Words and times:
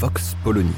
Vox 0.00 0.34
Polony. 0.42 0.72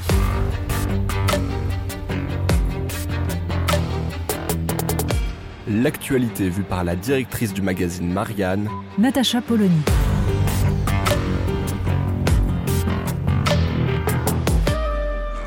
L'actualité 5.67 6.49
vue 6.49 6.61
par 6.61 6.83
la 6.83 6.95
directrice 6.95 7.51
du 7.51 7.63
magazine 7.63 8.13
Marianne, 8.13 8.69
Natacha 8.99 9.41
Polony. 9.41 9.81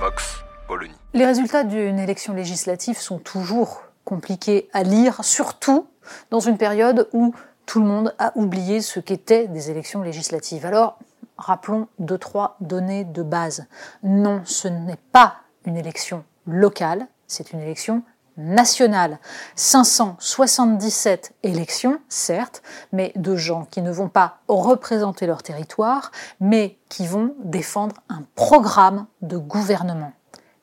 Vox 0.00 0.42
Polony. 0.67 0.92
Les 1.14 1.25
résultats 1.25 1.62
d'une 1.62 2.00
élection 2.00 2.34
législative 2.34 2.98
sont 2.98 3.19
toujours 3.19 3.83
compliqués 4.05 4.69
à 4.73 4.83
lire, 4.83 5.25
surtout 5.25 5.86
dans 6.30 6.41
une 6.41 6.58
période 6.58 7.08
où 7.12 7.33
tout 7.67 7.78
le 7.78 7.86
monde 7.86 8.14
a 8.19 8.33
oublié 8.34 8.80
ce 8.80 8.98
qu'étaient 8.98 9.47
des 9.47 9.70
élections 9.70 10.02
législatives. 10.02 10.67
Alors, 10.67 10.98
rappelons 11.41 11.88
deux, 11.98 12.19
trois 12.19 12.56
données 12.60 13.05
de 13.05 13.22
base. 13.22 13.66
Non, 14.02 14.42
ce 14.44 14.69
n'est 14.69 14.98
pas 15.12 15.36
une 15.64 15.77
élection 15.77 16.24
locale, 16.46 17.06
c'est 17.27 17.52
une 17.52 17.60
élection 17.60 18.02
nationale. 18.36 19.19
577 19.56 21.34
élections, 21.42 21.98
certes, 22.08 22.62
mais 22.92 23.12
de 23.16 23.36
gens 23.36 23.66
qui 23.70 23.83
ne 23.83 23.91
vont 23.91 24.08
pas 24.08 24.38
représenter 24.48 25.27
leur 25.27 25.42
territoire, 25.42 26.11
mais 26.41 26.78
qui 26.88 27.06
vont 27.06 27.34
défendre 27.42 27.96
un 28.08 28.22
programme 28.34 29.06
de 29.22 29.36
gouvernement. 29.36 30.12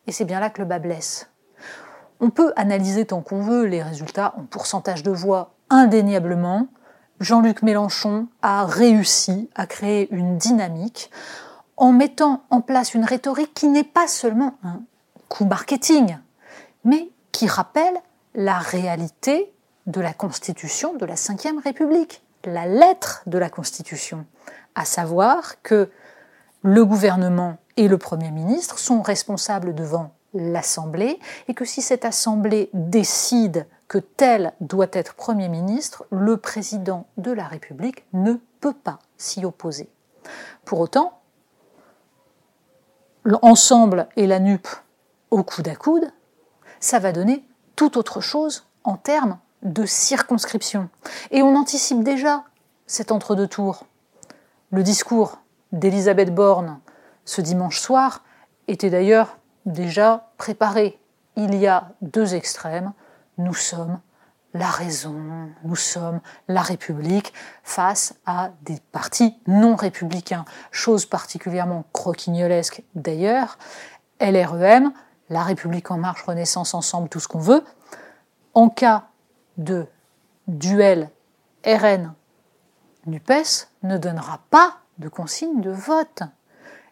Et 0.08 0.12
c'est 0.12 0.26
bien 0.26 0.40
là 0.40 0.50
que 0.50 0.62
le 0.62 0.68
bas 0.68 0.80
blesse. 0.80 1.30
On 2.20 2.30
peut 2.30 2.54
analyser 2.56 3.06
tant 3.06 3.22
qu'on 3.22 3.42
veut 3.42 3.66
les 3.66 3.84
résultats 3.84 4.34
en 4.38 4.44
pourcentage 4.44 5.04
de 5.04 5.12
voix 5.12 5.54
indéniablement. 5.70 6.68
Jean-Luc 7.20 7.64
Mélenchon 7.64 8.28
a 8.42 8.66
réussi 8.66 9.50
à 9.56 9.66
créer 9.66 10.08
une 10.14 10.38
dynamique 10.38 11.10
en 11.76 11.92
mettant 11.92 12.44
en 12.50 12.62
place 12.62 12.94
une 12.94 13.06
rhétorique 13.06 13.54
qui 13.54 13.68
n'est 13.68 13.84
pas 13.84 14.08
seulement 14.08 14.56
un 14.64 14.82
coup 15.28 15.46
marketing, 15.46 16.18
mais 16.84 17.10
qui 17.32 17.48
rappelle 17.48 17.96
la 18.36 18.60
réalité 18.60 19.52
de 19.88 20.02
la 20.02 20.14
Constitution 20.14 20.96
de 20.96 21.06
la 21.06 21.16
Ve 21.16 21.64
République, 21.64 22.22
la 22.44 22.68
lettre 22.68 23.24
de 23.26 23.38
la 23.38 23.50
Constitution, 23.50 24.26
à 24.76 24.86
savoir 24.86 25.62
que 25.64 25.90
le 26.62 26.86
gouvernement 26.86 27.58
et 27.78 27.88
le 27.88 27.98
Premier 27.98 28.32
ministre 28.32 28.78
sont 28.78 29.02
responsables 29.02 29.74
devant 29.74 30.12
l'Assemblée 30.38 31.20
et 31.48 31.54
que 31.54 31.66
si 31.66 31.82
cette 31.82 32.06
Assemblée 32.06 32.70
décide 32.74 33.68
que 33.88 33.98
tel 33.98 34.54
doit 34.62 34.88
être 34.92 35.16
Premier 35.16 35.50
ministre, 35.50 36.06
le 36.10 36.38
président 36.38 37.08
de 37.18 37.32
la 37.32 37.46
République 37.48 38.06
ne 38.14 38.34
peut 38.60 38.74
pas 38.74 39.00
s'y 39.18 39.46
opposer. 39.46 39.90
Pour 40.66 40.80
autant, 40.80 41.20
l'ensemble 43.24 44.08
et 44.16 44.28
la 44.28 44.40
NUP 44.40 44.68
au 45.32 45.44
coude 45.44 45.68
à 45.68 45.76
coude, 45.76 46.12
ça 46.80 47.00
va 47.00 47.12
donner 47.12 47.46
tout 47.76 47.98
autre 47.98 48.22
chose 48.22 48.66
en 48.84 48.96
termes 48.96 49.40
de 49.64 49.86
circonscription. 49.86 50.90
Et 51.32 51.42
on 51.42 51.56
anticipe 51.56 52.04
déjà 52.04 52.44
cet 52.86 53.12
entre-deux 53.12 53.48
tours. 53.48 53.86
Le 54.72 54.84
discours 54.84 55.40
d'Elisabeth 55.72 56.34
Borne 56.34 56.80
ce 57.28 57.42
dimanche 57.42 57.80
soir 57.80 58.24
était 58.68 58.90
d'ailleurs 58.90 59.37
déjà 59.68 60.32
préparé. 60.38 61.00
Il 61.36 61.54
y 61.54 61.68
a 61.68 61.90
deux 62.02 62.34
extrêmes. 62.34 62.94
Nous 63.38 63.54
sommes 63.54 64.00
la 64.54 64.72
raison, 64.72 65.50
nous 65.64 65.76
sommes 65.76 66.22
la 66.48 66.62
République 66.62 67.34
face 67.64 68.16
à 68.26 68.50
des 68.64 68.80
partis 68.92 69.38
non 69.46 69.76
républicains. 69.76 70.46
Chose 70.72 71.06
particulièrement 71.06 71.86
croquignolesque 71.94 72.82
d'ailleurs, 72.96 73.60
LREM, 74.20 74.92
La 75.30 75.44
République 75.44 75.92
en 75.92 75.98
marche, 75.98 76.24
Renaissance 76.24 76.74
ensemble, 76.74 77.10
tout 77.10 77.20
ce 77.20 77.28
qu'on 77.28 77.40
veut, 77.40 77.64
en 78.54 78.70
cas 78.70 79.10
de 79.58 79.86
duel 80.48 81.12
RN-NUPES, 81.66 83.68
ne 83.84 83.98
donnera 83.98 84.40
pas 84.50 84.78
de 84.98 85.10
consigne 85.10 85.62
de 85.62 85.70
vote. 85.70 86.24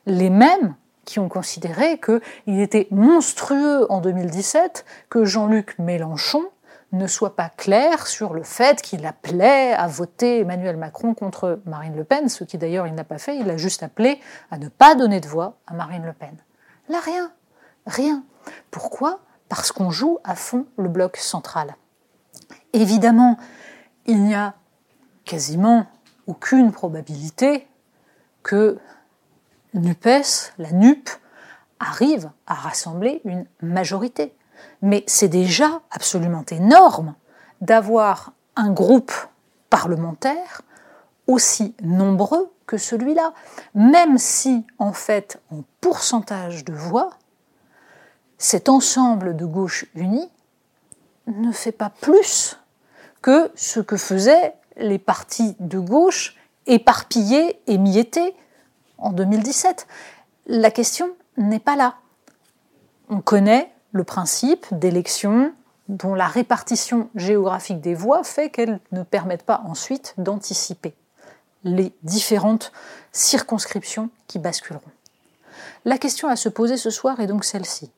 Les 0.05 0.29
mêmes 0.29 0.75
qui 1.05 1.19
ont 1.19 1.29
considéré 1.29 1.99
qu'il 1.99 2.59
était 2.59 2.87
monstrueux 2.91 3.89
en 3.91 4.01
2017 4.01 4.85
que 5.09 5.25
Jean-Luc 5.25 5.77
Mélenchon 5.79 6.43
ne 6.91 7.07
soit 7.07 7.35
pas 7.35 7.49
clair 7.49 8.07
sur 8.07 8.33
le 8.33 8.43
fait 8.43 8.81
qu'il 8.81 9.05
appelait 9.05 9.73
à 9.73 9.87
voter 9.87 10.39
Emmanuel 10.39 10.77
Macron 10.77 11.13
contre 11.13 11.59
Marine 11.65 11.95
Le 11.95 12.03
Pen, 12.03 12.29
ce 12.29 12.43
qui 12.43 12.57
d'ailleurs 12.57 12.87
il 12.87 12.95
n'a 12.95 13.03
pas 13.03 13.17
fait, 13.17 13.37
il 13.37 13.49
a 13.49 13.57
juste 13.57 13.83
appelé 13.83 14.19
à 14.51 14.57
ne 14.57 14.69
pas 14.69 14.95
donner 14.95 15.19
de 15.19 15.27
voix 15.27 15.57
à 15.67 15.73
Marine 15.73 16.05
Le 16.05 16.13
Pen. 16.13 16.35
Là, 16.89 16.99
rien, 16.99 17.31
rien. 17.85 18.23
Pourquoi? 18.71 19.19
Parce 19.49 19.71
qu'on 19.71 19.89
joue 19.89 20.19
à 20.23 20.35
fond 20.35 20.65
le 20.77 20.89
bloc 20.89 21.17
central. 21.17 21.75
Évidemment, 22.73 23.37
il 24.05 24.23
n'y 24.23 24.35
a 24.35 24.53
quasiment 25.23 25.87
aucune 26.27 26.71
probabilité 26.71 27.67
que 28.43 28.77
NUPES, 29.79 30.53
la 30.57 30.71
NUP, 30.71 31.09
arrive 31.79 32.31
à 32.47 32.53
rassembler 32.53 33.21
une 33.25 33.45
majorité. 33.61 34.33
Mais 34.81 35.03
c'est 35.07 35.27
déjà 35.27 35.81
absolument 35.91 36.45
énorme 36.49 37.15
d'avoir 37.61 38.33
un 38.55 38.71
groupe 38.71 39.13
parlementaire 39.69 40.61
aussi 41.27 41.75
nombreux 41.81 42.51
que 42.67 42.77
celui-là, 42.77 43.33
même 43.73 44.17
si, 44.17 44.65
en 44.79 44.93
fait, 44.93 45.39
en 45.51 45.63
pourcentage 45.81 46.63
de 46.63 46.73
voix, 46.73 47.11
cet 48.37 48.69
ensemble 48.69 49.35
de 49.35 49.45
gauche 49.45 49.85
unie 49.95 50.29
ne 51.27 51.51
fait 51.51 51.71
pas 51.71 51.89
plus 51.89 52.59
que 53.21 53.51
ce 53.55 53.79
que 53.79 53.97
faisaient 53.97 54.55
les 54.77 54.99
partis 54.99 55.55
de 55.59 55.79
gauche 55.79 56.35
éparpillés 56.67 57.59
et 57.67 57.77
miettés 57.77 58.35
en 58.97 59.11
2017. 59.11 59.87
La 60.47 60.71
question 60.71 61.09
n'est 61.37 61.59
pas 61.59 61.75
là. 61.75 61.95
On 63.09 63.21
connaît 63.21 63.71
le 63.91 64.03
principe 64.03 64.65
d'élections 64.71 65.53
dont 65.87 66.15
la 66.15 66.27
répartition 66.27 67.09
géographique 67.15 67.81
des 67.81 67.93
voix 67.93 68.23
fait 68.23 68.49
qu'elles 68.49 68.79
ne 68.91 69.03
permettent 69.03 69.45
pas 69.45 69.61
ensuite 69.65 70.15
d'anticiper 70.17 70.95
les 71.63 71.93
différentes 72.03 72.71
circonscriptions 73.11 74.09
qui 74.27 74.39
basculeront. 74.39 74.81
La 75.83 75.97
question 75.97 76.27
à 76.27 76.35
se 76.35 76.49
poser 76.49 76.77
ce 76.77 76.89
soir 76.89 77.19
est 77.19 77.27
donc 77.27 77.45
celle-ci. 77.45 77.91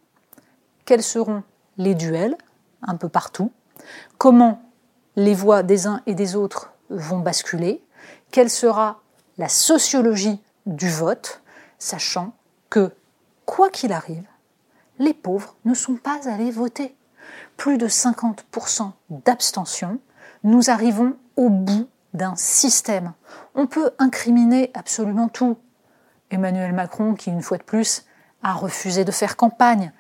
Quels 0.86 1.04
seront 1.04 1.44
les 1.78 1.96
duels 1.96 2.38
un 2.82 2.96
peu 2.96 3.10
partout? 3.10 3.52
Comment 4.18 4.62
les 5.16 5.34
voix 5.34 5.64
des 5.64 5.88
uns 5.88 6.02
et 6.06 6.16
des 6.16 6.36
autres 6.36 6.72
vont 6.90 7.20
basculer? 7.20 7.84
Quelle 8.32 8.50
sera 8.50 9.02
la 9.38 9.50
sociologie 9.50 10.40
du 10.68 10.90
vote, 10.90 11.42
sachant 11.80 12.34
que, 12.70 12.92
quoi 13.46 13.70
qu'il 13.70 13.94
arrive, 13.94 14.28
les 15.00 15.14
pauvres 15.14 15.56
ne 15.66 15.74
sont 15.74 15.96
pas 15.96 16.30
allés 16.30 16.52
voter. 16.52 16.96
Plus 17.56 17.78
de 17.78 17.88
50% 17.88 18.92
d'abstention, 19.10 20.00
nous 20.44 20.70
arrivons 20.70 21.16
au 21.36 21.50
bout 21.50 21.88
d'un 22.14 22.36
système. 22.36 23.14
On 23.56 23.68
peut 23.68 23.92
incriminer 24.00 24.72
absolument 24.74 25.30
tout. 25.30 25.58
Emmanuel 26.30 26.74
Macron, 26.74 27.16
qui 27.16 27.30
une 27.30 27.42
fois 27.42 27.58
de 27.58 27.64
plus 27.64 28.06
a 28.44 28.54
refusé 28.54 29.06
de 29.06 29.12
faire 29.12 29.38
campagne, 29.38 29.92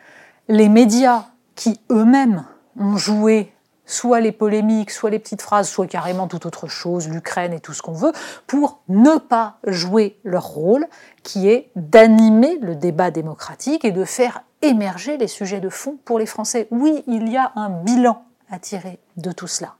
les 0.47 0.69
médias, 0.69 1.25
qui 1.55 1.79
eux-mêmes 1.89 2.45
ont 2.79 2.97
joué 2.97 3.53
soit 3.87 4.19
les 4.19 4.31
polémiques, 4.31 4.91
soit 4.91 5.09
les 5.09 5.17
petites 5.17 5.41
phrases, 5.41 5.67
soit 5.67 5.87
carrément 5.87 6.27
toute 6.27 6.45
autre 6.45 6.67
chose, 6.67 7.07
l'Ukraine 7.07 7.53
et 7.53 7.59
tout 7.59 7.73
ce 7.73 7.81
qu'on 7.81 7.93
veut, 7.93 8.11
pour 8.45 8.81
ne 8.89 9.17
pas 9.17 9.57
jouer 9.65 10.19
leur 10.23 10.45
rôle, 10.45 10.85
qui 11.23 11.49
est 11.49 11.71
d'animer 11.75 12.59
le 12.61 12.75
débat 12.75 13.09
démocratique 13.09 13.83
et 13.83 13.91
de 13.91 14.03
faire 14.03 14.43
émerger 14.61 15.17
les 15.17 15.27
sujets 15.27 15.61
de 15.61 15.69
fond 15.69 15.97
pour 16.05 16.19
les 16.19 16.25
Français. 16.27 16.67
Oui, 16.69 17.03
il 17.07 17.29
y 17.29 17.37
a 17.37 17.53
un 17.55 17.69
bilan 17.69 18.25
à 18.51 18.59
tirer 18.59 18.99
de 19.15 19.31
tout 19.31 19.47
cela. 19.47 19.75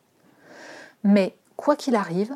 Mais 1.03 1.35
quoi 1.55 1.75
qu'il 1.75 1.95
arrive, 1.95 2.35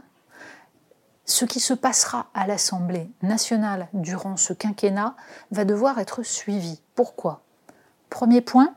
ce 1.26 1.46
qui 1.46 1.60
se 1.60 1.74
passera 1.74 2.28
à 2.34 2.46
l'Assemblée 2.48 3.10
nationale 3.22 3.88
durant 3.94 4.38
ce 4.38 4.54
quinquennat 4.54 5.16
va 5.52 5.66
devoir 5.66 6.00
être 6.00 6.24
suivi. 6.24 6.82
Pourquoi? 6.96 7.42
Premier 8.10 8.42
point, 8.42 8.74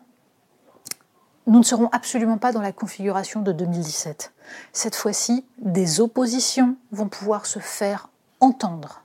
nous 1.47 1.59
ne 1.59 1.65
serons 1.65 1.89
absolument 1.93 2.39
pas 2.39 2.53
dans 2.53 2.61
la 2.61 2.73
configuration 2.73 3.43
de 3.43 3.53
2017. 3.53 4.33
Cette 4.73 4.97
fois-ci, 4.97 5.45
des 5.59 6.01
oppositions 6.01 6.77
vont 6.91 7.09
pouvoir 7.09 7.47
se 7.47 7.59
faire 7.59 8.09
entendre. 8.41 9.03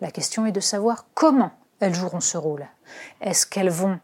La 0.00 0.10
question 0.10 0.46
est 0.46 0.52
de 0.52 0.60
savoir 0.60 1.06
comment 1.14 1.52
elles 1.80 1.94
joueront 1.94 2.20
ce 2.20 2.36
rôle. 2.36 2.66
Est-ce 3.20 3.46
qu'elles 3.46 3.70
vont 3.70 3.98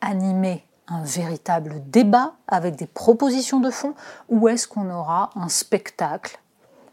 animer 0.00 0.64
un 0.88 1.02
véritable 1.02 1.82
débat 1.86 2.34
avec 2.48 2.76
des 2.76 2.86
propositions 2.86 3.60
de 3.60 3.70
fond 3.70 3.94
ou 4.28 4.48
est-ce 4.48 4.66
qu'on 4.66 4.90
aura 4.90 5.30
un 5.36 5.48
spectacle 5.48 6.40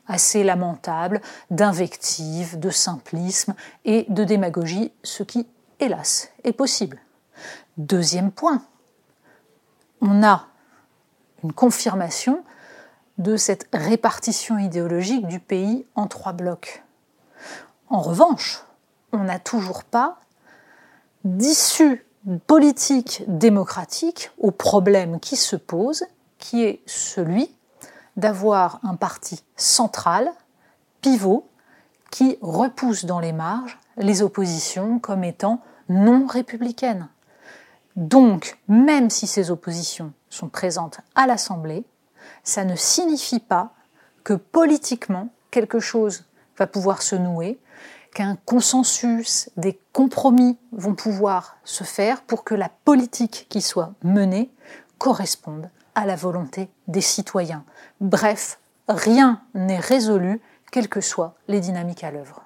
assez 0.08 0.44
lamentable 0.44 1.22
d'invective, 1.52 2.60
de 2.60 2.70
simplisme 2.70 3.56
et 3.84 4.06
de 4.10 4.24
démagogie, 4.24 4.94
ce 5.04 5.24
qui, 5.24 5.48
hélas, 5.80 6.30
est 6.44 6.54
possible? 6.54 7.00
Deuxième 7.78 8.32
point, 8.32 8.62
on 10.02 10.24
a 10.24 10.48
une 11.44 11.54
confirmation 11.54 12.44
de 13.18 13.38
cette 13.38 13.68
répartition 13.74 14.58
idéologique 14.58 15.28
du 15.28 15.40
pays 15.40 15.86
en 15.96 16.08
trois 16.08 16.34
blocs. 16.34 16.84
En 17.90 18.02
revanche, 18.02 18.64
on 19.12 19.20
n'a 19.20 19.40
toujours 19.40 19.84
pas 19.84 20.20
d'issue 21.24 22.06
politique 22.46 23.24
démocratique 23.28 24.32
au 24.38 24.52
problème 24.52 25.20
qui 25.20 25.36
se 25.36 25.56
pose, 25.56 26.06
qui 26.38 26.64
est 26.64 26.82
celui 26.86 27.50
d'avoir 28.18 28.80
un 28.84 28.96
parti 28.96 29.44
central, 29.56 30.32
pivot, 31.02 31.48
qui 32.12 32.38
repousse 32.42 33.06
dans 33.06 33.20
les 33.20 33.34
marges 33.34 33.78
les 33.98 34.22
oppositions 34.22 35.00
comme 35.00 35.24
étant 35.24 35.62
non 35.90 36.26
républicaines. 36.28 37.08
Donc, 37.98 38.60
même 38.68 39.10
si 39.10 39.26
ces 39.26 39.50
oppositions 39.50 40.14
sont 40.30 40.50
présentes 40.50 41.00
à 41.16 41.26
l'Assemblée, 41.26 41.84
ça 42.44 42.64
ne 42.64 42.76
signifie 42.76 43.40
pas 43.40 43.74
que 44.24 44.34
politiquement 44.34 45.30
quelque 45.50 45.80
chose 45.80 46.26
va 46.58 46.68
pouvoir 46.68 47.02
se 47.02 47.16
nouer, 47.16 47.60
qu'un 48.14 48.36
consensus, 48.46 49.50
des 49.58 49.80
compromis 49.94 50.58
vont 50.72 50.94
pouvoir 50.94 51.58
se 51.64 51.84
faire 51.84 52.22
pour 52.22 52.44
que 52.44 52.54
la 52.54 52.70
politique 52.70 53.48
qui 53.50 53.62
soit 53.62 53.94
menée 54.04 54.52
corresponde 55.00 55.70
à 55.96 56.06
la 56.06 56.16
volonté 56.16 56.70
des 56.88 57.02
citoyens. 57.02 57.64
Bref, 58.00 58.60
rien 58.88 59.42
n'est 59.56 59.80
résolu, 59.80 60.40
quelles 60.72 60.90
que 60.90 61.02
soient 61.02 61.36
les 61.48 61.60
dynamiques 61.60 62.04
à 62.04 62.12
l'œuvre. 62.12 62.46